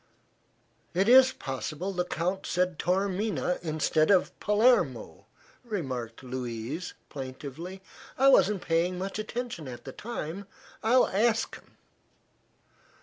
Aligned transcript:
"It 0.95 1.07
is 1.07 1.31
possible 1.31 1.91
the 1.93 2.03
Count 2.05 2.47
said 2.47 2.79
Taormina, 2.79 3.59
instead 3.61 4.09
of 4.09 4.31
Palermo," 4.39 5.27
remarked 5.63 6.23
Louise, 6.23 6.95
plaintively. 7.09 7.83
"I 8.17 8.27
wasn't 8.29 8.63
paying 8.63 8.97
much 8.97 9.19
attention 9.19 9.67
at 9.67 9.83
the 9.85 9.91
time. 9.91 10.47
I'll 10.81 11.05
ask 11.05 11.53
him." 11.53 11.77